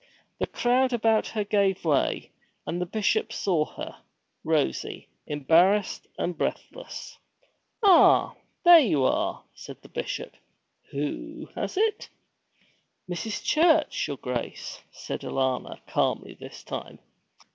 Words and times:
The 0.39 0.47
crowd 0.47 0.93
about 0.93 1.27
her 1.27 1.43
gave 1.43 1.85
way, 1.85 2.31
and 2.65 2.81
the 2.81 2.87
Bishop 2.87 3.31
saw 3.31 3.65
her, 3.73 4.01
rosy, 4.43 5.07
embarrassed, 5.27 6.07
and 6.17 6.35
breathless. 6.35 7.19
'Ah, 7.83 8.33
there 8.65 8.79
you 8.79 9.03
are!' 9.03 9.43
said 9.53 9.79
the 9.83 9.89
Bishop. 9.89 10.35
'WHO 10.89 11.49
has 11.53 11.77
it?' 11.77 12.09
'Mrs. 13.07 13.43
Church, 13.43 14.07
your 14.07 14.17
Grace,' 14.17 14.81
said 14.89 15.21
Alanna, 15.21 15.77
calmly 15.85 16.33
this 16.33 16.63
time. 16.63 16.97